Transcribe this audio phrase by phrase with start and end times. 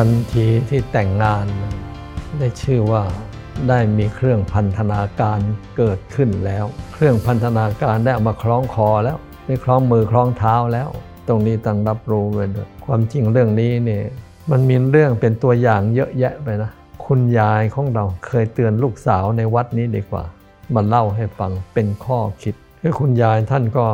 [0.00, 1.46] ทันทีที่แต่งงาน
[2.38, 3.02] ได้ชื่อว่า
[3.68, 5.38] ได้มีเครื่องพันธนาการ
[5.76, 9.16] เกิดขึ้นแล้ว เครื่องพันธนาการได้เอามาคล้องคอแล้ว
[9.46, 10.88] ได้คล้องมือคล้องเท้าแล้ว
[11.28, 14.04] ตรงนี้ต้องรับรู้ไว้ด้วยความจริงเรื่องนี้เนี่ย
[14.50, 16.70] มันมีเรื่องเป็นตัวอย่างเยอะแยะไปนะ
[17.06, 20.24] คุณยายของเราเคยเตือนลูกสาวในวัดนี้ดีกว่า
[20.74, 23.84] มาเล่าให้ฟังเป็นข้อคิดคือคุณยายท่านก็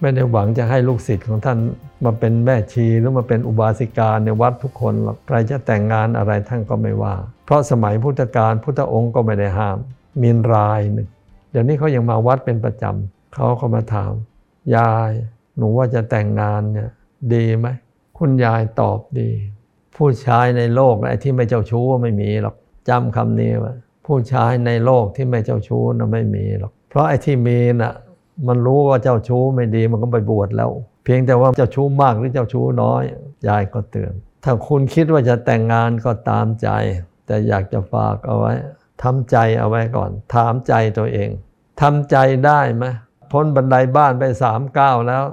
[0.00, 1.58] ไม่ได้หวังจะให้ลูกศิษย์ของท่าน
[2.04, 9.78] มาเป็นแม่ชีหรือมาเป็นอุบาสิกาในวัดทุกคนหรอกใครจะแต่งงานอะไรท่านก็ไม่ว่า เพราะสมัยพุทธกาลพุทธองค์ก็ไม่ได้ห้าม
[10.22, 11.08] มีรายหนึ่ง
[11.50, 14.12] เดี๋ยวนี้เขายังมาวัดเป็นประจำเขาก็มาถาม
[14.76, 15.10] ยาย
[15.56, 16.90] หนูว่าจะแต่งงานเนี่ย
[17.34, 17.66] ดีไหม
[18.18, 19.30] คุณยายตอบดี
[19.96, 22.54] ผู้ชายในโลกไอ้ที่ไม่เจ้าชู้ไม่มีหรอก
[22.88, 23.72] จำคำนี้ไว้
[24.06, 27.94] ผู้ชายในโลกที่ไม่เจ้าชู้นะไม่มีหรอก เพราะไอ้ที่มีน่ะ
[28.46, 30.70] มันรู้ว่าเจ้าชู้ไม่ดีมันก็ไปบวชแล้ว
[31.04, 33.02] เพียงแต่ว่าเจ้าชู้มากหรือเจ้าชู้น้อย
[33.48, 34.12] ยายก็เตือน
[34.44, 36.68] ถ้าคุณคิดว่าจะแต่งงานก็ตามใจ
[37.26, 38.52] แต่อยากจะฝากเอาไว้
[39.02, 41.30] ทำใจเอาไว้ก่อน ถามใจตัวเอง
[41.82, 42.84] ทำใจได้ไหม
[43.32, 45.24] พ้นบันไดบ้านไปสามก้าวแล้ว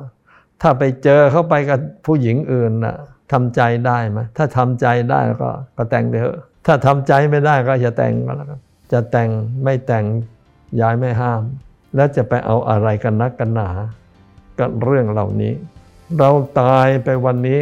[0.62, 2.96] ถ้าไปเจอเข้าไปกับผู้หญิงอื่นน่ะ
[3.32, 8.60] ทำใจได้ไหมถ้าทำใจได้ก็ก็แต่งไปเถอะ ถ้าทำใจไม่ได้ก็อย่าแต่งก็แล้วกัน
[8.92, 9.30] จะแต่ง
[9.64, 10.06] ไม่แต่ง
[10.82, 11.42] ยายไม่ห้าม
[11.96, 13.70] แล้วจะไปเอาอะไรกันนักกันหนา
[14.60, 15.54] กับเรื่องเหล่านี้
[16.20, 16.30] เรา
[16.62, 17.60] ตายไปวันนี้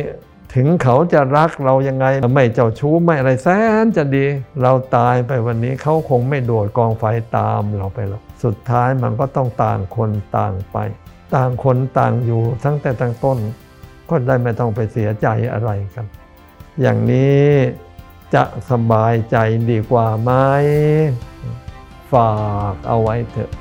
[0.55, 3.47] ถึงเขาจะรักเรายังไง ไม่เจ้าชู้ไม่อะไรแส
[3.83, 4.25] นจะดี
[4.61, 7.03] เราตายไปวันนี้เขาคงไม่โดดกองไฟ
[7.37, 10.77] ตามเราไปหรอกสุดท้ายมันก็ต้องต่างคนต่างไป
[11.35, 13.37] ต่างคนต่างอยู่ทั้งแต่ตั้งต้น
[14.09, 16.05] ก็ได้ไม่ต้องไปเสียใจอะไรกัน
[16.81, 17.47] อย่างนี้
[18.33, 19.37] จะสบายใจ
[19.69, 20.31] ดีกว่าไหม
[22.13, 22.33] ฝา
[22.73, 23.51] กเอาไว้เถอะ